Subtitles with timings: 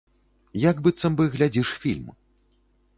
[0.63, 2.13] Як быццам бы глядзіш фільм.